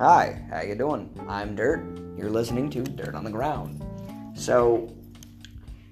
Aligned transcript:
Hi, 0.00 0.40
how 0.48 0.62
you 0.62 0.74
doing? 0.74 1.10
I'm 1.28 1.54
Dirt. 1.54 1.84
You're 2.16 2.30
listening 2.30 2.70
to 2.70 2.82
Dirt 2.82 3.14
on 3.14 3.22
the 3.22 3.30
Ground. 3.30 3.84
So, 4.34 4.96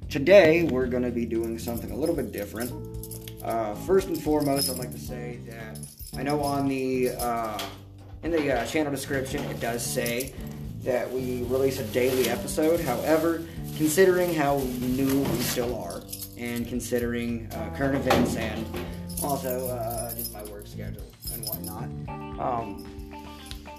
today 0.09 0.63
we're 0.63 0.87
going 0.87 1.03
to 1.03 1.11
be 1.11 1.27
doing 1.27 1.59
something 1.59 1.91
a 1.91 1.95
little 1.95 2.17
bit 2.17 2.33
different. 2.33 2.73
Uh, 3.45 3.75
first 3.75 4.09
and 4.09 4.19
foremost, 4.19 4.71
I'd 4.71 4.79
like 4.79 4.93
to 4.93 4.99
say 4.99 5.41
that 5.49 5.79
I 6.19 6.23
know 6.23 6.41
on 6.41 6.69
the 6.69 7.11
uh, 7.19 7.61
in 8.23 8.31
the 8.31 8.51
uh, 8.51 8.65
channel 8.65 8.91
description 8.91 9.45
it 9.45 9.61
does 9.61 9.85
say 9.85 10.33
that 10.85 11.13
we 11.13 11.43
release 11.43 11.79
a 11.79 11.85
daily 11.89 12.31
episode. 12.31 12.81
However, 12.81 13.45
considering 13.77 14.33
how 14.33 14.57
new 14.81 15.21
we 15.21 15.39
still 15.41 15.77
are, 15.83 16.01
and 16.39 16.67
considering 16.67 17.53
uh, 17.53 17.77
current 17.77 17.97
events 17.97 18.37
and 18.37 18.67
also 19.23 19.69
uh, 19.69 20.15
just 20.15 20.33
my 20.33 20.43
work 20.45 20.67
schedule 20.67 21.05
and 21.35 21.45
whatnot, 21.45 21.91
um, 22.41 22.88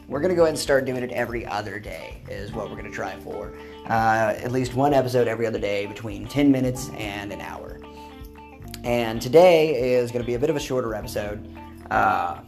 we're 0.10 0.20
gonna 0.20 0.36
go 0.36 0.42
ahead 0.42 0.54
and 0.54 0.60
start 0.60 0.86
doing 0.86 1.04
it 1.04 1.12
every 1.12 1.46
other 1.46 1.80
day. 1.80 2.22
Is 2.28 2.52
what 2.52 2.70
we're 2.70 2.76
gonna 2.76 2.90
try 2.90 3.16
for. 3.20 3.54
Uh, 3.86 4.34
at 4.36 4.52
least 4.52 4.74
one 4.74 4.94
episode 4.94 5.28
every 5.28 5.46
other 5.46 5.60
day, 5.60 5.86
between 5.86 6.28
10 6.28 6.52
minutes 6.52 6.90
and 6.98 7.32
an 7.32 7.40
hour. 7.40 7.80
And 8.84 9.22
today 9.22 9.94
is 9.94 10.12
gonna 10.12 10.26
be 10.26 10.34
a 10.34 10.40
bit 10.40 10.50
of 10.50 10.56
a 10.56 10.60
shorter 10.60 10.96
episode. 10.96 11.48
Uh, 11.92 12.40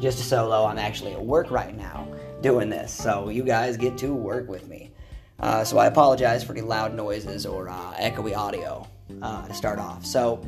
just 0.00 0.20
a 0.20 0.22
solo. 0.22 0.64
I'm 0.64 0.78
actually 0.78 1.12
at 1.12 1.22
work 1.22 1.50
right 1.50 1.76
now 1.76 2.06
doing 2.40 2.68
this, 2.68 2.92
so 2.94 3.28
you 3.28 3.42
guys 3.42 3.76
get 3.76 3.98
to 3.98 4.14
work 4.14 4.48
with 4.48 4.68
me. 4.68 4.92
Uh, 5.40 5.64
so 5.64 5.78
I 5.78 5.86
apologize 5.86 6.44
for 6.44 6.52
any 6.52 6.62
loud 6.62 6.94
noises 6.94 7.46
or 7.46 7.68
uh, 7.68 7.94
echoey 7.94 8.36
audio 8.36 8.86
uh, 9.22 9.46
to 9.46 9.54
start 9.54 9.78
off. 9.78 10.04
So, 10.04 10.44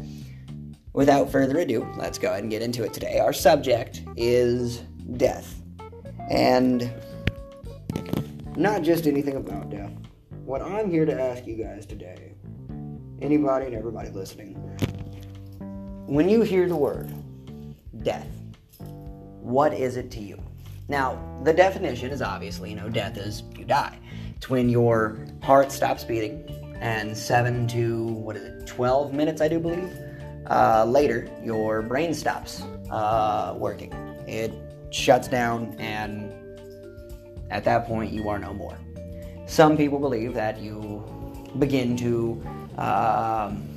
without 0.92 1.30
further 1.30 1.58
ado, 1.58 1.86
let's 1.96 2.18
go 2.18 2.28
ahead 2.28 2.42
and 2.42 2.50
get 2.50 2.62
into 2.62 2.84
it 2.84 2.92
today. 2.92 3.18
Our 3.18 3.32
subject 3.32 4.02
is 4.16 4.78
death, 5.16 5.59
and 6.30 6.90
not 8.56 8.82
just 8.82 9.06
anything 9.06 9.36
about 9.36 9.68
death. 9.68 9.92
What 10.44 10.62
I'm 10.62 10.90
here 10.90 11.04
to 11.04 11.20
ask 11.20 11.46
you 11.46 11.56
guys 11.56 11.84
today, 11.84 12.32
anybody 13.20 13.66
and 13.66 13.74
everybody 13.74 14.10
listening, 14.10 14.54
when 16.06 16.28
you 16.28 16.42
hear 16.42 16.68
the 16.68 16.76
word 16.76 17.12
death, 18.02 18.28
what 19.40 19.74
is 19.74 19.96
it 19.96 20.10
to 20.12 20.20
you? 20.20 20.40
Now, 20.88 21.40
the 21.44 21.52
definition 21.52 22.10
is 22.10 22.22
obviously, 22.22 22.70
you 22.70 22.76
know, 22.76 22.88
death 22.88 23.16
is 23.16 23.42
you 23.56 23.64
die. 23.64 23.98
It's 24.36 24.48
when 24.48 24.68
your 24.68 25.26
heart 25.42 25.70
stops 25.70 26.04
beating, 26.04 26.44
and 26.80 27.16
seven 27.16 27.68
to, 27.68 28.04
what 28.06 28.36
is 28.36 28.42
it, 28.42 28.66
12 28.66 29.12
minutes, 29.12 29.40
I 29.40 29.48
do 29.48 29.60
believe, 29.60 29.94
uh, 30.46 30.84
later, 30.88 31.28
your 31.44 31.82
brain 31.82 32.14
stops 32.14 32.62
uh, 32.90 33.54
working. 33.56 33.92
It 34.26 34.52
shuts 34.90 35.28
down, 35.28 35.74
and 35.78 36.32
at 37.50 37.64
that 37.64 37.86
point, 37.86 38.12
you 38.12 38.28
are 38.28 38.38
no 38.38 38.52
more. 38.52 38.76
Some 39.46 39.76
people 39.76 39.98
believe 39.98 40.34
that 40.34 40.60
you 40.60 41.04
begin 41.58 41.96
to 41.96 42.44
um, 42.78 43.68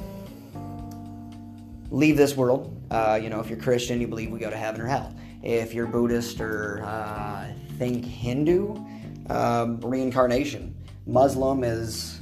leave 1.89 2.17
this 2.17 2.35
world. 2.35 2.69
Uh, 2.91 3.19
you 3.21 3.29
know, 3.29 3.39
if 3.39 3.49
you're 3.49 3.59
Christian, 3.59 3.99
you 3.99 4.07
believe 4.07 4.29
we 4.29 4.39
go 4.39 4.49
to 4.49 4.57
heaven 4.57 4.81
or 4.81 4.87
hell. 4.87 5.15
If 5.41 5.73
you're 5.73 5.87
Buddhist 5.87 6.39
or 6.39 6.83
uh, 6.83 7.47
think 7.77 8.05
Hindu, 8.05 8.75
um, 9.29 9.79
reincarnation. 9.81 10.75
Muslim 11.05 11.63
is, 11.63 12.19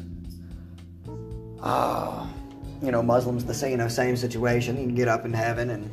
uh, 1.61 2.27
you 2.81 2.91
know, 2.91 3.03
Muslims 3.03 3.45
the 3.45 3.53
same, 3.53 3.71
you 3.71 3.77
know, 3.77 3.87
same 3.87 4.15
situation. 4.15 4.77
You 4.77 4.85
can 4.85 4.95
get 4.95 5.07
up 5.07 5.25
in 5.25 5.33
heaven, 5.33 5.69
and 5.71 5.91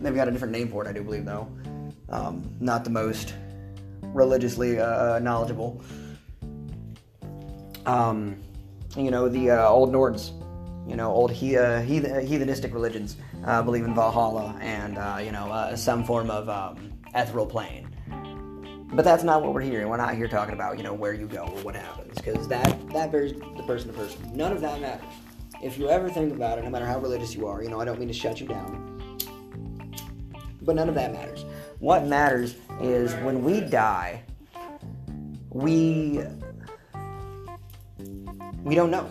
they've 0.00 0.14
got 0.14 0.28
a 0.28 0.30
different 0.30 0.52
name 0.52 0.68
for 0.68 0.84
it, 0.84 0.88
I 0.88 0.92
do 0.92 1.02
believe, 1.02 1.24
though. 1.24 1.48
Um, 2.14 2.48
not 2.60 2.84
the 2.84 2.90
most 2.90 3.34
religiously 4.02 4.78
uh, 4.78 5.18
knowledgeable. 5.18 5.82
Um, 7.86 8.36
you 8.96 9.10
know, 9.10 9.28
the 9.28 9.50
uh, 9.50 9.68
old 9.68 9.92
Nords, 9.92 10.30
you 10.88 10.94
know, 10.94 11.10
old 11.10 11.32
he, 11.32 11.56
uh, 11.56 11.80
heathen, 11.82 12.12
heathenistic 12.24 12.72
religions 12.72 13.16
uh, 13.44 13.62
believe 13.62 13.84
in 13.84 13.96
Valhalla 13.96 14.56
and, 14.60 14.96
uh, 14.96 15.18
you 15.20 15.32
know, 15.32 15.50
uh, 15.50 15.74
some 15.74 16.04
form 16.04 16.30
of 16.30 16.48
um, 16.48 16.92
ethereal 17.16 17.46
plane. 17.46 17.88
But 18.92 19.04
that's 19.04 19.24
not 19.24 19.42
what 19.42 19.52
we're 19.52 19.62
hearing. 19.62 19.88
We're 19.88 19.96
not 19.96 20.14
here 20.14 20.28
talking 20.28 20.54
about, 20.54 20.78
you 20.78 20.84
know, 20.84 20.94
where 20.94 21.14
you 21.14 21.26
go 21.26 21.42
or 21.42 21.62
what 21.62 21.74
happens, 21.74 22.14
because 22.14 22.46
that, 22.46 22.88
that 22.90 23.10
varies 23.10 23.32
the 23.32 23.64
person 23.66 23.88
to 23.88 23.98
person. 23.98 24.36
None 24.36 24.52
of 24.52 24.60
that 24.60 24.80
matters. 24.80 25.04
If 25.60 25.78
you 25.78 25.88
ever 25.88 26.08
think 26.08 26.32
about 26.32 26.58
it, 26.58 26.64
no 26.64 26.70
matter 26.70 26.86
how 26.86 27.00
religious 27.00 27.34
you 27.34 27.48
are, 27.48 27.60
you 27.60 27.70
know, 27.70 27.80
I 27.80 27.84
don't 27.84 27.98
mean 27.98 28.06
to 28.06 28.14
shut 28.14 28.40
you 28.40 28.46
down, 28.46 29.18
but 30.62 30.76
none 30.76 30.88
of 30.88 30.94
that 30.94 31.12
matters. 31.12 31.44
What 31.84 32.06
matters 32.06 32.54
is 32.80 33.12
when 33.16 33.44
we 33.44 33.60
die, 33.60 34.22
we 35.50 36.22
we 38.62 38.74
don't 38.74 38.90
know. 38.90 39.06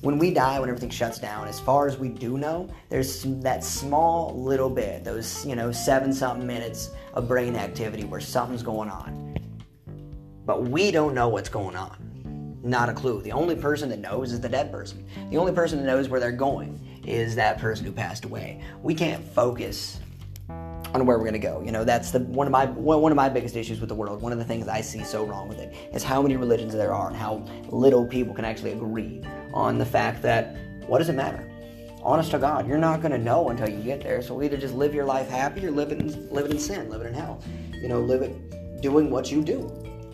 When 0.00 0.18
we 0.18 0.34
die, 0.34 0.58
when 0.58 0.68
everything 0.68 0.90
shuts 0.90 1.20
down, 1.20 1.46
as 1.46 1.60
far 1.60 1.86
as 1.86 1.98
we 1.98 2.08
do 2.08 2.38
know, 2.38 2.68
there's 2.88 3.22
that 3.42 3.62
small 3.62 4.36
little 4.36 4.68
bit, 4.68 5.04
those, 5.04 5.46
you 5.46 5.54
know, 5.54 5.70
seven 5.70 6.12
something 6.12 6.44
minutes 6.44 6.90
of 7.14 7.28
brain 7.28 7.54
activity 7.54 8.02
where 8.02 8.20
something's 8.20 8.64
going 8.64 8.90
on. 8.90 9.36
But 10.44 10.64
we 10.64 10.90
don't 10.90 11.14
know 11.14 11.28
what's 11.28 11.48
going 11.48 11.76
on. 11.76 12.58
Not 12.64 12.88
a 12.88 12.94
clue. 12.94 13.22
The 13.22 13.30
only 13.30 13.54
person 13.54 13.88
that 13.90 14.00
knows 14.00 14.32
is 14.32 14.40
the 14.40 14.48
dead 14.48 14.72
person. 14.72 15.06
The 15.30 15.36
only 15.36 15.52
person 15.52 15.78
that 15.78 15.84
knows 15.84 16.08
where 16.08 16.18
they're 16.18 16.32
going 16.32 17.00
is 17.06 17.36
that 17.36 17.58
person 17.58 17.86
who 17.86 17.92
passed 17.92 18.24
away. 18.24 18.60
We 18.82 18.92
can't 18.92 19.24
focus 19.24 20.00
on 20.94 21.06
where 21.06 21.16
we're 21.16 21.24
going 21.24 21.32
to 21.32 21.38
go. 21.38 21.62
You 21.64 21.72
know, 21.72 21.84
that's 21.84 22.10
the 22.10 22.20
one 22.20 22.46
of 22.46 22.50
my 22.50 22.66
one 22.66 23.12
of 23.12 23.16
my 23.16 23.28
biggest 23.28 23.56
issues 23.56 23.80
with 23.80 23.88
the 23.88 23.94
world. 23.94 24.22
One 24.22 24.32
of 24.32 24.38
the 24.38 24.44
things 24.44 24.68
I 24.68 24.80
see 24.80 25.04
so 25.04 25.24
wrong 25.24 25.48
with 25.48 25.58
it 25.58 25.74
is 25.92 26.02
how 26.02 26.22
many 26.22 26.36
religions 26.36 26.72
there 26.72 26.92
are 26.92 27.08
and 27.08 27.16
how 27.16 27.44
little 27.68 28.06
people 28.06 28.34
can 28.34 28.44
actually 28.44 28.72
agree 28.72 29.22
on 29.54 29.78
the 29.78 29.86
fact 29.86 30.22
that 30.22 30.56
what 30.86 30.98
does 30.98 31.08
it 31.08 31.14
matter? 31.14 31.48
Honest 32.02 32.32
to 32.32 32.38
God, 32.38 32.66
you're 32.66 32.78
not 32.78 33.00
going 33.00 33.12
to 33.12 33.18
know 33.18 33.50
until 33.50 33.68
you 33.68 33.80
get 33.80 34.02
there. 34.02 34.20
So 34.22 34.42
either 34.42 34.56
just 34.56 34.74
live 34.74 34.92
your 34.92 35.04
life 35.04 35.28
happy 35.28 35.64
or 35.64 35.70
live 35.70 35.92
it 35.92 36.32
live 36.32 36.46
it 36.46 36.50
in 36.50 36.58
sin, 36.58 36.90
live 36.90 37.00
it 37.02 37.06
in 37.06 37.14
hell. 37.14 37.42
You 37.72 37.88
know, 37.88 38.00
live 38.00 38.22
it 38.22 38.80
doing 38.82 39.10
what 39.10 39.30
you 39.30 39.42
do. 39.42 39.60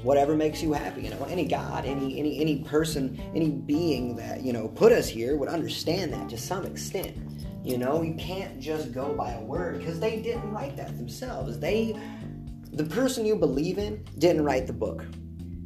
Whatever 0.03 0.37
makes 0.37 0.63
you 0.63 0.73
happy, 0.73 1.03
you 1.03 1.11
know, 1.11 1.27
any 1.29 1.45
God, 1.45 1.85
any 1.85 2.21
any 2.21 2.41
any 2.41 2.59
person, 2.63 3.21
any 3.35 3.51
being 3.51 4.15
that, 4.17 4.43
you 4.43 4.53
know, 4.53 4.69
put 4.69 4.93
us 4.93 5.09
here 5.09 5.37
would 5.37 5.49
understand 5.49 6.13
that 6.13 6.29
to 6.29 6.39
some 6.39 6.65
extent. 6.65 7.17
You 7.69 7.77
know, 7.77 8.01
you 8.01 8.15
can't 8.15 8.59
just 8.59 8.93
go 8.93 9.13
by 9.13 9.33
a 9.33 9.41
word 9.43 9.81
because 9.81 10.01
they 10.01 10.23
didn't 10.23 10.51
write 10.51 10.75
that 10.79 10.97
themselves. 10.97 11.59
They, 11.59 11.95
the 12.73 12.85
person 12.85 13.27
you 13.27 13.37
believe 13.37 13.77
in, 13.77 14.03
didn't 14.17 14.43
write 14.43 14.67
the 14.67 14.73
book. 14.73 15.05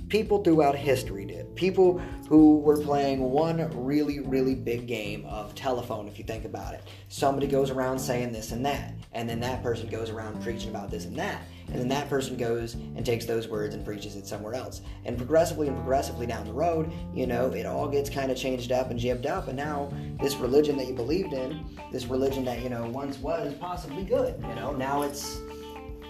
People 0.09 0.43
throughout 0.43 0.75
history 0.75 1.25
did. 1.25 1.55
People 1.55 2.01
who 2.29 2.59
were 2.59 2.77
playing 2.77 3.21
one 3.21 3.71
really, 3.87 4.19
really 4.19 4.57
big 4.57 4.89
game 4.89 5.25
of 5.27 5.55
telephone, 5.55 6.09
if 6.09 6.19
you 6.19 6.25
think 6.25 6.45
about 6.45 6.75
it. 6.75 6.83
Somebody 7.07 7.47
goes 7.47 7.71
around 7.71 8.01
saying 8.01 8.33
this 8.33 8.51
and 8.51 8.67
that, 8.67 8.95
and 9.13 9.31
then 9.31 9.39
that 9.39 9.63
person 9.63 9.89
goes 9.89 10.11
around 10.11 10.43
preaching 10.43 10.71
about 10.71 10.91
this 10.91 11.05
and 11.05 11.17
that, 11.21 11.41
and 11.69 11.81
then 11.81 11.89
that 11.89 12.09
person 12.09 12.37
goes 12.37 12.75
and 12.75 13.05
takes 13.05 13.25
those 13.25 13.49
words 13.49 13.75
and 13.75 13.85
preaches 13.85 14.17
it 14.17 14.27
somewhere 14.27 14.55
else. 14.55 14.83
And 15.05 15.17
progressively 15.17 15.69
and 15.69 15.77
progressively 15.77 16.27
down 16.27 16.47
the 16.47 16.53
road, 16.53 16.93
you 17.15 17.27
know, 17.27 17.51
it 17.53 17.67
all 17.67 17.89
gets 17.89 18.11
kind 18.11 18.31
of 18.31 18.37
changed 18.37 18.73
up 18.73 18.91
and 18.91 18.99
jibbed 18.99 19.27
up, 19.27 19.49
and 19.49 19.57
now 19.57 19.93
this 20.21 20.37
religion 20.37 20.77
that 20.77 20.87
you 20.87 20.95
believed 20.95 21.33
in, 21.33 21.65
this 21.91 22.07
religion 22.07 22.45
that, 22.45 22.63
you 22.63 22.69
know, 22.69 22.87
once 22.89 23.19
was 23.19 23.55
possibly 23.55 24.05
good, 24.05 24.41
you 24.49 24.55
know, 24.55 24.73
now 24.73 25.03
it's, 25.03 25.41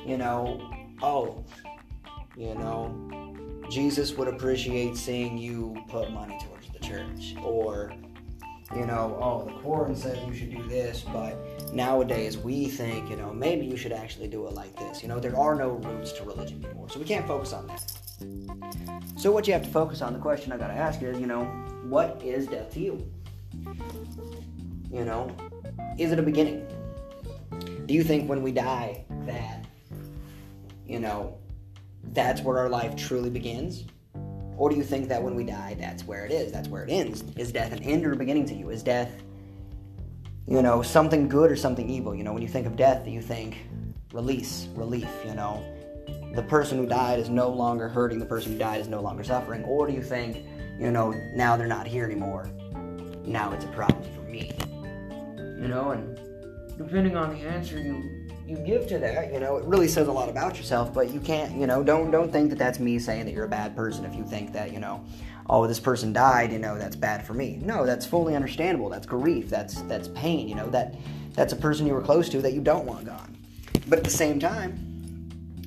you 0.05 0.17
know, 0.17 0.61
oh, 1.03 1.45
you 2.37 2.55
know, 2.55 3.65
Jesus 3.71 4.13
would 4.17 4.29
appreciate 4.29 4.97
seeing 4.97 5.39
you 5.39 5.77
put 5.89 6.11
money 6.11 6.39
towards 6.45 6.69
the 6.69 6.79
church. 6.79 7.35
Or, 7.43 7.93
you 8.75 8.87
know, 8.87 9.19
oh, 9.21 9.45
the 9.45 9.53
Quran 9.63 9.97
says 9.97 10.19
you 10.27 10.35
should 10.35 10.51
do 10.51 10.63
this, 10.69 11.03
but 11.13 11.37
nowadays 11.73 12.37
we 12.39 12.67
think, 12.67 13.09
you 13.09 13.17
know, 13.17 13.33
maybe 13.33 13.67
you 13.67 13.77
should 13.77 13.93
actually 13.93 14.29
do 14.29 14.47
it 14.47 14.55
like 14.55 14.77
this. 14.77 15.03
You 15.03 15.09
know, 15.09 15.19
there 15.19 15.37
are 15.39 15.55
no 15.55 15.71
roots 15.71 16.13
to 16.13 16.25
religion 16.25 16.65
anymore, 16.65 16.89
so 16.91 16.99
we 16.99 17.05
can't 17.05 17.27
focus 17.27 17.53
on 17.53 17.67
that. 17.67 17.93
So, 19.17 19.33
what 19.33 19.47
you 19.47 19.53
have 19.53 19.63
to 19.63 19.71
focus 19.71 20.03
on, 20.03 20.13
the 20.13 20.19
question 20.19 20.53
I 20.53 20.57
gotta 20.57 20.75
ask 20.75 21.03
is, 21.03 21.19
you 21.19 21.27
know, 21.27 21.45
what 21.89 22.21
is 22.23 22.47
death 22.47 22.73
to 22.75 22.81
you? 22.81 23.13
You 24.91 25.05
know, 25.05 25.35
is 25.99 26.13
it 26.13 26.19
a 26.19 26.23
beginning? 26.23 26.67
Do 27.87 27.95
you 27.95 28.05
think 28.05 28.29
when 28.29 28.43
we 28.43 28.53
die 28.53 29.05
that, 29.27 29.67
you 30.87 31.01
know, 31.01 31.39
that's 32.13 32.43
where 32.43 32.59
our 32.59 32.69
life 32.69 32.95
truly 32.97 33.31
begins? 33.31 33.85
Or 34.57 34.69
do 34.69 34.77
you 34.77 34.85
think 34.85 35.09
that 35.09 35.23
when 35.23 35.35
we 35.35 35.45
die, 35.45 35.77
that's 35.79 36.05
where 36.05 36.25
it 36.25 36.31
is? 36.31 36.53
That's 36.53 36.69
where 36.69 36.85
it 36.85 36.91
ends? 36.91 37.25
Is 37.37 37.53
death 37.53 37.73
an 37.73 37.83
end 37.83 38.07
or 38.07 38.13
a 38.13 38.17
beginning 38.17 38.47
to 38.47 38.55
you? 38.55 38.71
Is 38.71 38.83
death, 38.83 39.11
you 40.47 40.63
know, 40.63 40.83
something 40.83 41.29
good 41.29 41.51
or 41.51 41.57
something 41.57 41.89
evil? 41.89 42.15
You 42.15 42.25
know, 42.25 42.33
when 42.33 42.43
you 42.43 42.49
think 42.49 42.67
of 42.67 42.77
death, 42.77 43.07
you 43.07 43.23
think 43.23 43.59
release, 44.13 44.69
relief, 44.75 45.09
you 45.25 45.35
know. 45.35 45.65
The 46.35 46.43
person 46.43 46.79
who 46.79 46.87
died 46.87 47.19
is 47.19 47.29
no 47.29 47.49
longer 47.49 47.89
hurting, 47.89 48.19
the 48.19 48.27
person 48.27 48.53
who 48.53 48.59
died 48.59 48.81
is 48.81 48.89
no 48.89 49.01
longer 49.01 49.23
suffering. 49.23 49.65
Or 49.65 49.87
do 49.87 49.93
you 49.93 50.03
think, 50.03 50.45
you 50.79 50.91
know, 50.91 51.13
now 51.35 51.57
they're 51.57 51.67
not 51.67 51.87
here 51.87 52.05
anymore? 52.05 52.49
Now 53.25 53.53
it's 53.53 53.65
a 53.65 53.69
problem 53.69 54.03
for 54.15 54.23
me. 54.23 54.53
You 55.37 55.69
know, 55.69 55.91
and 55.91 56.19
depending 56.77 57.17
on 57.17 57.35
the 57.35 57.47
answer 57.47 57.79
you 57.79 58.23
you 58.47 58.57
give 58.59 58.89
to 58.89 58.99
that, 58.99 59.33
you 59.33 59.39
know, 59.39 59.57
it 59.57 59.65
really 59.65 59.89
says 59.89 60.09
a 60.09 60.13
lot 60.13 60.29
about 60.29 60.57
yourself. 60.57 60.93
But 60.93 61.11
you 61.11 61.21
can't, 61.21 61.53
you 61.53 61.67
know, 61.67 61.83
don't 61.83 62.11
don't 62.11 62.33
think 62.33 62.51
that 62.51 62.59
that's 62.59 62.79
me 62.81 62.99
saying 62.99 63.27
that 63.27 63.33
you're 63.33 63.45
a 63.45 63.49
bad 63.49 63.77
person 63.77 64.05
if 64.05 64.15
you 64.15 64.25
think 64.25 64.53
that, 64.53 64.73
you 64.73 64.81
know, 64.81 65.05
oh, 65.49 65.67
this 65.67 65.81
person 65.81 66.13
died, 66.13 66.53
you 66.53 66.59
know, 66.59 66.79
that's 66.79 66.97
bad 66.97 67.27
for 67.27 67.35
me. 67.35 67.59
No, 67.63 67.85
that's 67.85 68.07
fully 68.07 68.35
understandable. 68.35 68.89
That's 68.89 69.07
grief. 69.07 69.49
That's 69.49 69.83
that's 69.83 70.09
pain. 70.09 70.49
You 70.49 70.55
know, 70.55 70.69
that 70.71 70.95
that's 71.35 71.53
a 71.53 71.57
person 71.57 71.87
you 71.87 71.95
were 71.95 72.03
close 72.03 72.29
to 72.31 72.43
that 72.43 72.53
you 72.53 72.61
don't 72.61 72.85
want 72.85 73.07
gone. 73.07 73.37
But 73.89 73.99
at 73.99 74.05
the 74.05 74.11
same 74.11 74.39
time, 74.39 74.93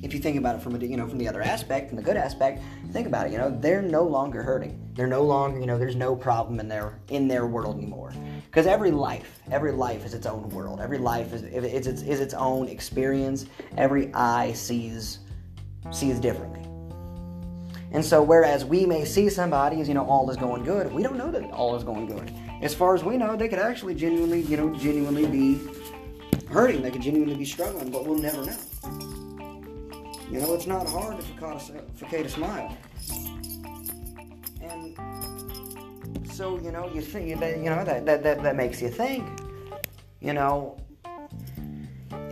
if 0.02 0.14
you 0.14 0.20
think 0.20 0.36
about 0.36 0.56
it 0.56 0.62
from 0.62 0.74
a, 0.74 0.78
you 0.78 0.96
know 0.96 1.08
from 1.08 1.18
the 1.18 1.28
other 1.28 1.42
aspect, 1.42 1.88
from 1.88 1.96
the 1.96 2.02
good 2.02 2.16
aspect, 2.16 2.62
think 2.92 3.06
about 3.06 3.26
it. 3.26 3.32
You 3.32 3.38
know, 3.38 3.56
they're 3.60 3.82
no 3.82 4.02
longer 4.02 4.42
hurting. 4.42 4.80
They're 4.94 5.06
no 5.06 5.22
longer, 5.22 5.60
you 5.60 5.66
know, 5.66 5.78
there's 5.78 5.96
no 5.96 6.16
problem 6.16 6.60
in 6.60 6.68
their 6.68 6.98
in 7.08 7.28
their 7.28 7.46
world 7.46 7.76
anymore. 7.76 8.12
Because 8.46 8.66
every 8.66 8.90
life, 8.90 9.40
every 9.50 9.72
life 9.72 10.04
is 10.06 10.14
its 10.14 10.26
own 10.26 10.48
world. 10.50 10.80
Every 10.80 10.98
life 10.98 11.32
is 11.32 11.42
is 11.42 11.86
its 11.86 12.02
is 12.02 12.20
its 12.20 12.34
own 12.34 12.68
experience. 12.68 13.46
Every 13.76 14.12
eye 14.14 14.52
sees 14.52 15.20
sees 15.90 16.18
differently. 16.18 16.65
And 17.92 18.04
so, 18.04 18.22
whereas 18.22 18.64
we 18.64 18.84
may 18.84 19.04
see 19.04 19.28
somebody 19.28 19.80
as 19.80 19.88
you 19.88 19.94
know 19.94 20.04
all 20.04 20.28
is 20.30 20.36
going 20.36 20.64
good, 20.64 20.92
we 20.92 21.02
don't 21.02 21.16
know 21.16 21.30
that 21.30 21.44
all 21.50 21.76
is 21.76 21.84
going 21.84 22.06
good. 22.06 22.32
As 22.62 22.74
far 22.74 22.94
as 22.94 23.04
we 23.04 23.16
know, 23.16 23.36
they 23.36 23.48
could 23.48 23.58
actually 23.58 23.94
genuinely, 23.94 24.40
you 24.42 24.56
know, 24.56 24.74
genuinely 24.74 25.26
be 25.26 25.60
hurting. 26.48 26.82
They 26.82 26.90
could 26.90 27.02
genuinely 27.02 27.36
be 27.36 27.44
struggling, 27.44 27.90
but 27.90 28.06
we'll 28.06 28.18
never 28.18 28.44
know. 28.44 28.56
You 30.30 30.40
know, 30.40 30.54
it's 30.54 30.66
not 30.66 30.88
hard 30.88 31.18
to 31.18 31.22
facade 31.94 32.26
a 32.26 32.28
smile. 32.28 32.76
And 34.60 34.96
so, 36.32 36.58
you 36.60 36.72
know, 36.72 36.90
you 36.92 37.00
think, 37.00 37.28
you 37.28 37.36
know, 37.36 37.84
that, 37.84 38.04
that, 38.06 38.22
that, 38.22 38.42
that 38.42 38.56
makes 38.56 38.82
you 38.82 38.88
think, 38.88 39.26
you 40.20 40.32
know, 40.32 40.80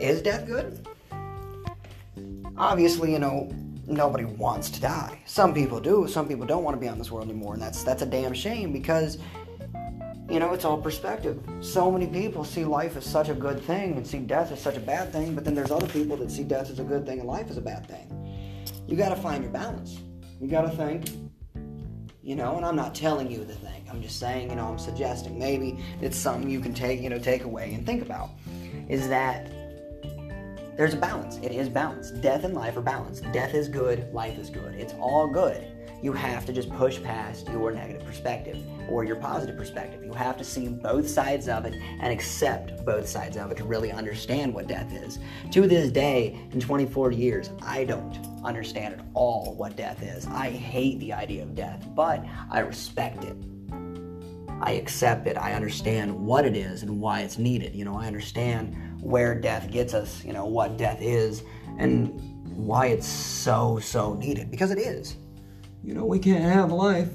is 0.01 0.21
death 0.23 0.47
good? 0.47 0.87
Obviously, 2.57 3.13
you 3.13 3.19
know, 3.19 3.53
nobody 3.87 4.25
wants 4.25 4.71
to 4.71 4.81
die. 4.81 5.21
Some 5.27 5.55
people 5.55 5.81
do, 5.81 6.07
some 6.09 6.27
people 6.29 6.47
don't 6.47 6.65
want 6.65 6.77
to 6.77 6.81
be 6.81 6.89
on 6.89 6.99
this 6.99 7.11
world 7.11 7.29
anymore, 7.29 7.55
and 7.55 7.63
that's 7.63 7.83
that's 7.83 8.03
a 8.03 8.07
damn 8.07 8.35
shame 8.35 8.73
because 8.73 9.19
you 10.29 10.39
know, 10.39 10.55
it's 10.55 10.65
all 10.65 10.79
perspective. 10.79 11.39
So 11.61 11.91
many 11.91 12.07
people 12.07 12.45
see 12.45 12.65
life 12.65 12.97
as 12.97 13.05
such 13.05 13.29
a 13.29 13.35
good 13.35 13.61
thing 13.61 13.97
and 13.97 14.07
see 14.07 14.19
death 14.19 14.53
as 14.53 14.61
such 14.61 14.77
a 14.77 14.81
bad 14.81 15.13
thing, 15.13 15.35
but 15.35 15.45
then 15.45 15.55
there's 15.55 15.71
other 15.71 15.87
people 15.87 16.17
that 16.17 16.31
see 16.31 16.45
death 16.45 16.71
as 16.71 16.81
a 16.81 16.85
good 16.85 17.05
thing 17.05 17.19
and 17.21 17.29
life 17.29 17.51
as 17.51 17.59
a 17.59 17.61
bad 17.61 17.87
thing. 17.87 18.65
You 18.89 18.97
got 18.97 19.11
to 19.11 19.17
find 19.17 19.43
your 19.43 19.53
balance. 19.53 20.01
You 20.41 20.49
got 20.49 20.63
to 20.63 20.71
think, 20.71 21.11
you 22.23 22.37
know, 22.37 22.57
and 22.57 22.65
I'm 22.65 22.77
not 22.77 22.95
telling 22.95 23.31
you 23.31 23.39
to 23.39 23.53
think. 23.53 23.87
I'm 23.91 24.01
just 24.01 24.19
saying, 24.19 24.51
you 24.51 24.57
know, 24.57 24.67
I'm 24.67 24.79
suggesting 24.79 25.39
maybe 25.39 25.79
it's 26.01 26.17
something 26.17 26.51
you 26.51 26.61
can 26.61 26.73
take, 26.73 27.01
you 27.01 27.11
know, 27.11 27.19
take 27.19 27.45
away 27.45 27.75
and 27.75 27.85
think 27.85 28.03
about. 28.03 28.31
Is 28.89 29.09
that 29.09 29.51
there's 30.77 30.95
a 30.95 30.99
balance. 30.99 31.39
It 31.39 31.53
is 31.53 31.69
balance. 31.69 32.11
Death 32.11 32.45
and 32.45 32.55
life 32.55 32.77
are 32.77 32.83
balanced. 32.83 33.31
Death 33.33 33.55
is 33.55 33.69
good, 33.69 34.13
life 34.13 34.39
is 34.39 34.51
good. 34.51 34.75
It's 34.75 34.95
all 34.95 35.27
good 35.29 35.75
you 36.05 36.13
have 36.13 36.45
to 36.45 36.53
just 36.53 36.69
push 36.69 37.03
past 37.03 37.49
your 37.49 37.73
negative 37.73 38.05
perspective 38.05 38.59
or 38.91 39.05
your 39.05 39.17
positive 39.17 39.57
perspective. 39.57 40.05
You 40.05 40.13
have 40.13 40.37
to 40.37 40.45
see 40.45 40.69
both 40.69 41.09
sides 41.09 41.49
of 41.49 41.65
it 41.65 41.73
and 41.75 42.13
accept 42.13 42.85
both 42.85 43.09
sides 43.09 43.39
of 43.39 43.51
it 43.51 43.57
to 43.57 43.65
really 43.65 43.91
understand 43.91 44.53
what 44.53 44.67
death 44.67 44.93
is. 44.93 45.19
To 45.53 45.67
this 45.67 45.91
day, 45.91 46.39
in 46.53 46.61
24 46.61 47.13
years, 47.13 47.49
I 47.63 47.85
don't 47.85 48.19
understand 48.45 49.01
at 49.01 49.07
all 49.15 49.55
what 49.57 49.77
death 49.77 50.03
is. 50.03 50.27
I 50.27 50.51
hate 50.51 51.01
the 51.01 51.15
idea 51.15 51.43
of 51.43 51.55
death, 51.55 51.89
but 51.95 52.23
I 52.51 52.59
respect 52.59 53.25
it. 53.25 53.37
I 54.61 54.73
accept 54.73 55.27
it. 55.27 55.39
I 55.39 55.55
understand 55.55 56.15
what 56.15 56.45
it 56.45 56.55
is 56.55 56.83
and 56.83 57.01
why 57.01 57.23
it's 57.23 57.39
needed. 57.39 57.75
You 57.75 57.87
know, 57.87 57.97
I 57.97 58.07
understand 58.07 58.77
where 59.05 59.35
death 59.35 59.71
gets 59.71 59.93
us, 59.93 60.25
you 60.25 60.33
know, 60.33 60.47
what 60.47 60.79
death 60.79 60.99
is 61.01 61.43
and 61.79 62.09
why 62.57 62.87
it's 62.87 63.07
so, 63.07 63.79
so 63.79 64.15
needed 64.15 64.51
because 64.51 64.71
it 64.71 64.79
is. 64.79 65.17
You 65.83 65.93
know, 65.93 66.07
we 66.07 66.19
can't 66.19 66.43
have 66.43 66.73
life 66.73 67.11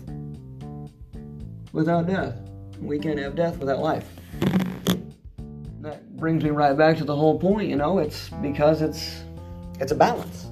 without 1.73 2.05
death. 2.05 2.35
We 2.79 2.99
can't 2.99 3.17
have 3.17 3.35
death 3.35 3.57
without 3.57 3.79
life. 3.79 4.07
That 5.81 6.15
brings 6.15 6.43
me 6.43 6.51
right 6.51 6.77
back 6.77 6.97
to 6.97 7.05
the 7.05 7.15
whole 7.15 7.39
point, 7.39 7.69
you 7.69 7.75
know, 7.75 7.97
it's 7.97 8.29
because 8.29 8.83
it's 8.83 9.23
it's 9.79 9.91
a 9.91 9.95
balance. 9.95 10.45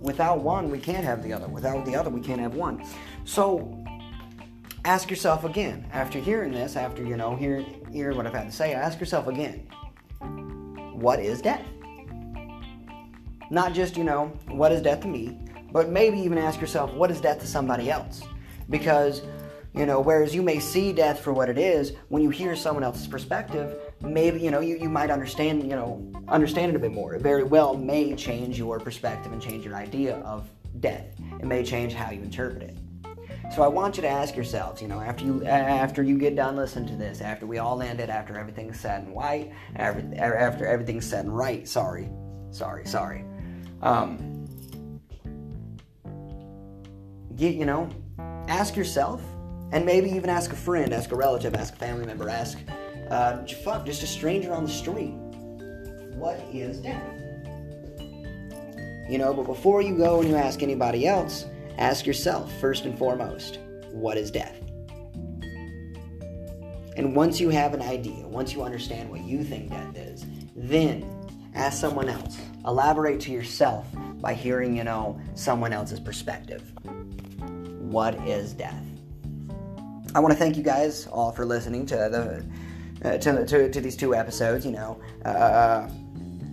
Without 0.00 0.40
one, 0.40 0.70
we 0.70 0.78
can't 0.78 1.04
have 1.04 1.22
the 1.22 1.34
other. 1.34 1.46
Without 1.48 1.84
the 1.84 1.94
other, 1.94 2.08
we 2.08 2.22
can't 2.22 2.40
have 2.40 2.54
one. 2.54 2.82
So 3.24 3.84
ask 4.86 5.10
yourself 5.10 5.44
again, 5.44 5.86
after 5.92 6.18
hearing 6.18 6.52
this, 6.52 6.74
after 6.76 7.04
you 7.04 7.18
know, 7.18 7.36
hearing 7.36 7.86
hearing 7.92 8.16
what 8.16 8.26
I've 8.26 8.32
had 8.32 8.46
to 8.46 8.52
say, 8.52 8.72
ask 8.72 8.98
yourself 8.98 9.26
again, 9.26 9.68
what 11.00 11.18
is 11.18 11.40
death? 11.40 11.64
Not 13.50 13.72
just, 13.72 13.96
you 13.96 14.04
know, 14.04 14.26
what 14.48 14.70
is 14.70 14.82
death 14.82 15.00
to 15.00 15.08
me, 15.08 15.38
but 15.72 15.88
maybe 15.88 16.18
even 16.20 16.38
ask 16.38 16.60
yourself, 16.60 16.92
what 16.92 17.10
is 17.10 17.20
death 17.20 17.40
to 17.40 17.46
somebody 17.46 17.90
else? 17.90 18.22
Because, 18.68 19.22
you 19.74 19.86
know, 19.86 20.00
whereas 20.00 20.34
you 20.34 20.42
may 20.42 20.60
see 20.60 20.92
death 20.92 21.20
for 21.20 21.32
what 21.32 21.48
it 21.48 21.58
is, 21.58 21.94
when 22.08 22.22
you 22.22 22.30
hear 22.30 22.54
someone 22.54 22.84
else's 22.84 23.06
perspective, 23.06 23.76
maybe, 24.02 24.40
you 24.40 24.50
know, 24.50 24.60
you, 24.60 24.76
you 24.76 24.88
might 24.88 25.10
understand, 25.10 25.62
you 25.62 25.70
know, 25.70 26.12
understand 26.28 26.70
it 26.70 26.76
a 26.76 26.78
bit 26.78 26.92
more. 26.92 27.14
It 27.14 27.22
very 27.22 27.44
well 27.44 27.76
may 27.76 28.14
change 28.14 28.58
your 28.58 28.78
perspective 28.78 29.32
and 29.32 29.40
change 29.40 29.64
your 29.64 29.74
idea 29.74 30.16
of 30.18 30.48
death. 30.80 31.06
It 31.40 31.46
may 31.46 31.64
change 31.64 31.92
how 31.94 32.10
you 32.10 32.22
interpret 32.22 32.62
it. 32.62 32.76
So 33.54 33.62
I 33.62 33.68
want 33.68 33.96
you 33.96 34.02
to 34.02 34.08
ask 34.08 34.36
yourselves, 34.36 34.80
you 34.80 34.86
know, 34.86 35.00
after 35.00 35.24
you 35.24 35.44
after 35.44 36.04
you 36.04 36.16
get 36.16 36.36
done 36.36 36.54
listening 36.54 36.88
to 36.90 36.96
this, 36.96 37.20
after 37.20 37.46
we 37.46 37.58
all 37.58 37.76
landed, 37.76 38.08
after 38.08 38.38
everything's 38.38 38.78
said 38.78 39.02
and 39.02 39.12
white, 39.12 39.52
after, 39.74 40.14
after 40.16 40.66
everything's 40.66 41.04
said 41.04 41.24
and 41.24 41.36
right, 41.36 41.66
sorry, 41.66 42.08
sorry, 42.52 42.86
sorry. 42.86 43.24
Um, 43.82 44.46
get, 47.34 47.56
you 47.56 47.66
know, 47.66 47.88
ask 48.46 48.76
yourself, 48.76 49.20
and 49.72 49.84
maybe 49.84 50.10
even 50.10 50.30
ask 50.30 50.52
a 50.52 50.56
friend, 50.56 50.92
ask 50.92 51.10
a 51.10 51.16
relative, 51.16 51.54
ask 51.56 51.74
a 51.74 51.76
family 51.76 52.06
member, 52.06 52.28
ask, 52.28 52.58
uh, 53.10 53.44
fuck, 53.64 53.84
just 53.84 54.04
a 54.04 54.06
stranger 54.06 54.52
on 54.52 54.64
the 54.64 54.70
street, 54.70 55.14
what 56.14 56.38
is 56.52 56.78
death? 56.78 57.02
You 59.10 59.18
know, 59.18 59.34
but 59.34 59.46
before 59.46 59.82
you 59.82 59.96
go 59.96 60.20
and 60.20 60.28
you 60.28 60.36
ask 60.36 60.62
anybody 60.62 61.08
else, 61.08 61.46
ask 61.80 62.06
yourself 62.06 62.52
first 62.60 62.84
and 62.84 62.96
foremost, 62.96 63.58
what 63.90 64.16
is 64.16 64.30
death? 64.30 64.56
And 66.96 67.16
once 67.16 67.40
you 67.40 67.48
have 67.48 67.74
an 67.74 67.82
idea, 67.82 68.26
once 68.28 68.52
you 68.52 68.62
understand 68.62 69.10
what 69.10 69.22
you 69.22 69.42
think 69.42 69.70
death 69.70 69.96
is, 69.96 70.24
then 70.54 71.04
ask 71.54 71.80
someone 71.80 72.08
else. 72.08 72.38
Elaborate 72.64 73.18
to 73.20 73.32
yourself 73.32 73.86
by 74.20 74.34
hearing, 74.34 74.76
you 74.76 74.84
know, 74.84 75.18
someone 75.34 75.72
else's 75.72 75.98
perspective 75.98 76.62
what 77.90 78.14
is 78.26 78.52
death? 78.52 78.84
I 80.14 80.20
want 80.20 80.32
to 80.32 80.38
thank 80.38 80.56
you 80.56 80.62
guys 80.62 81.06
all 81.08 81.32
for 81.32 81.44
listening 81.44 81.86
to 81.86 81.94
the 81.94 82.44
uh, 83.08 83.18
to, 83.18 83.46
to, 83.46 83.70
to, 83.70 83.80
these 83.80 83.96
two 83.96 84.14
episodes. 84.14 84.64
You 84.64 84.72
know, 84.72 85.00
uh, 85.24 85.88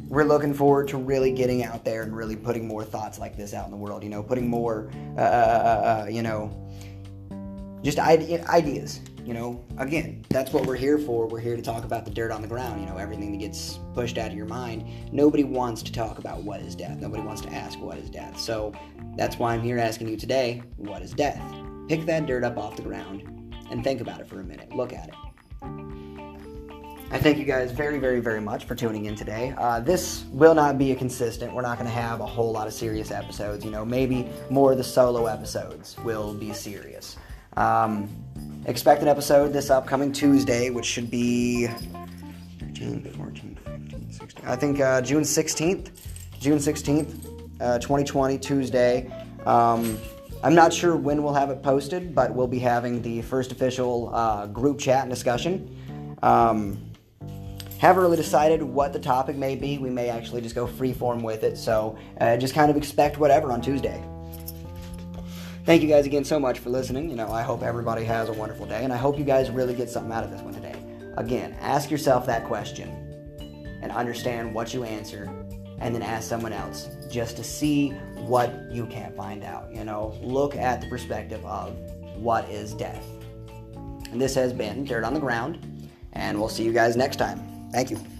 we're 0.07 0.23
looking 0.23 0.53
forward 0.53 0.87
to 0.89 0.97
really 0.97 1.31
getting 1.31 1.63
out 1.63 1.83
there 1.83 2.03
and 2.03 2.15
really 2.15 2.35
putting 2.35 2.67
more 2.67 2.83
thoughts 2.83 3.19
like 3.19 3.35
this 3.35 3.53
out 3.53 3.65
in 3.65 3.71
the 3.71 3.77
world. 3.77 4.03
You 4.03 4.09
know, 4.09 4.23
putting 4.23 4.47
more, 4.47 4.89
uh, 5.17 5.21
uh, 5.21 5.23
uh, 5.23 6.03
uh 6.05 6.07
you 6.09 6.21
know, 6.21 6.67
just 7.83 7.99
ideas. 7.99 9.01
You 9.23 9.33
know, 9.33 9.65
again, 9.77 10.23
that's 10.29 10.53
what 10.53 10.65
we're 10.65 10.77
here 10.77 10.97
for. 10.97 11.27
We're 11.27 11.41
here 11.41 11.57
to 11.57 11.61
talk 11.61 11.83
about 11.83 12.05
the 12.05 12.11
dirt 12.11 12.31
on 12.31 12.41
the 12.41 12.47
ground. 12.47 12.79
You 12.79 12.87
know, 12.87 12.95
everything 12.95 13.33
that 13.33 13.39
gets 13.39 13.77
pushed 13.93 14.17
out 14.17 14.31
of 14.31 14.37
your 14.37 14.45
mind. 14.45 14.87
Nobody 15.11 15.43
wants 15.43 15.83
to 15.83 15.91
talk 15.91 16.17
about 16.17 16.43
what 16.43 16.61
is 16.61 16.75
death. 16.75 16.97
Nobody 16.97 17.23
wants 17.23 17.41
to 17.41 17.49
ask 17.53 17.77
what 17.77 17.97
is 17.97 18.09
death. 18.09 18.39
So 18.39 18.73
that's 19.17 19.37
why 19.37 19.53
I'm 19.53 19.61
here 19.61 19.79
asking 19.79 20.07
you 20.07 20.15
today 20.15 20.63
what 20.77 21.01
is 21.01 21.11
death? 21.11 21.41
Pick 21.89 22.05
that 22.05 22.25
dirt 22.25 22.45
up 22.45 22.57
off 22.57 22.77
the 22.77 22.83
ground 22.83 23.23
and 23.69 23.83
think 23.83 23.99
about 23.99 24.21
it 24.21 24.27
for 24.27 24.39
a 24.39 24.43
minute. 24.45 24.73
Look 24.73 24.93
at 24.93 25.09
it. 25.09 25.15
I 27.09 27.17
thank 27.17 27.37
you 27.37 27.45
guys 27.45 27.71
very, 27.71 27.99
very, 27.99 28.19
very 28.19 28.41
much 28.41 28.65
for 28.65 28.75
tuning 28.75 29.05
in 29.05 29.15
today. 29.15 29.53
Uh, 29.57 29.79
this 29.79 30.25
will 30.31 30.53
not 30.53 30.77
be 30.77 30.91
a 30.91 30.95
consistent. 30.95 31.53
We're 31.53 31.61
not 31.61 31.77
going 31.77 31.89
to 31.89 31.95
have 31.95 32.19
a 32.19 32.25
whole 32.25 32.51
lot 32.51 32.67
of 32.67 32.73
serious 32.73 33.11
episodes. 33.11 33.63
You 33.63 33.71
know, 33.71 33.85
maybe 33.85 34.27
more 34.49 34.73
of 34.73 34.77
the 34.77 34.83
solo 34.83 35.25
episodes 35.25 35.95
will 36.03 36.33
be 36.33 36.51
serious. 36.51 37.15
Um, 37.55 38.09
expect 38.65 39.01
an 39.03 39.07
episode 39.07 39.53
this 39.53 39.69
upcoming 39.69 40.11
Tuesday, 40.11 40.69
which 40.69 40.85
should 40.85 41.09
be 41.09 41.67
13, 42.59 43.09
14, 43.15 43.57
15, 43.63 44.11
16. 44.11 44.45
I 44.45 44.55
think 44.57 44.81
uh, 44.81 45.01
June 45.01 45.23
16th. 45.23 45.91
June 46.41 46.57
16th 46.57 47.61
uh, 47.61 47.79
2020, 47.79 48.37
Tuesday. 48.37 49.09
Um, 49.45 49.97
I'm 50.43 50.53
not 50.53 50.73
sure 50.73 50.97
when 50.97 51.23
we'll 51.23 51.33
have 51.33 51.51
it 51.51 51.63
posted, 51.63 52.13
but 52.13 52.35
we'll 52.35 52.47
be 52.47 52.59
having 52.59 53.01
the 53.01 53.21
first 53.21 53.53
official 53.53 54.13
uh, 54.13 54.47
group 54.47 54.77
chat 54.77 55.03
and 55.03 55.09
discussion. 55.09 55.73
Um, 56.21 56.77
haven't 57.79 58.01
really 58.01 58.17
decided 58.17 58.61
what 58.63 58.93
the 58.93 58.99
topic 58.99 59.35
may 59.35 59.55
be. 59.55 59.77
We 59.77 59.89
may 59.89 60.09
actually 60.09 60.41
just 60.41 60.55
go 60.55 60.67
freeform 60.67 61.21
with 61.21 61.43
it, 61.43 61.57
so 61.57 61.97
uh, 62.19 62.37
just 62.37 62.53
kind 62.53 62.71
of 62.71 62.77
expect 62.77 63.17
whatever 63.17 63.51
on 63.51 63.61
Tuesday. 63.61 64.03
Thank 65.65 65.81
you 65.81 65.89
guys 65.89 66.05
again 66.05 66.23
so 66.23 66.39
much 66.39 66.59
for 66.59 66.69
listening. 66.69 67.09
You 67.09 67.17
know, 67.17 67.29
I 67.29 67.41
hope 67.41 67.61
everybody 67.61 68.05
has 68.05 68.29
a 68.29 68.33
wonderful 68.33 68.65
day, 68.65 68.83
and 68.83 68.93
I 68.93 68.97
hope 68.97 69.19
you 69.19 69.25
guys 69.25 69.51
really 69.51 69.75
get 69.75 69.89
something 69.89 70.11
out 70.11 70.23
of 70.23 70.31
this 70.31 70.41
one 70.41 70.53
today. 70.53 70.75
Again, 71.17 71.57
ask 71.59 71.91
yourself 71.91 72.25
that 72.27 72.45
question 72.45 72.89
and 73.81 73.91
understand 73.91 74.53
what 74.53 74.73
you 74.73 74.83
answer 74.83 75.29
and 75.79 75.93
then 75.93 76.01
ask 76.01 76.27
someone 76.27 76.53
else 76.53 76.89
just 77.11 77.37
to 77.37 77.43
see 77.43 77.89
what 78.15 78.53
you 78.71 78.85
can't 78.87 79.15
find 79.15 79.43
out. 79.43 79.71
You 79.73 79.83
know, 79.83 80.17
look 80.21 80.55
at 80.55 80.81
the 80.81 80.87
perspective 80.87 81.45
of 81.45 81.75
what 82.15 82.49
is 82.49 82.73
death. 82.73 83.05
And 84.11 84.21
this 84.21 84.33
has 84.35 84.53
been 84.53 84.85
Dirt 84.85 85.03
on 85.03 85.13
the 85.13 85.19
Ground, 85.19 85.89
and 86.13 86.39
we'll 86.39 86.49
see 86.49 86.63
you 86.63 86.71
guys 86.71 86.95
next 86.95 87.17
time. 87.17 87.56
Thank 87.71 87.91
you. 87.91 88.16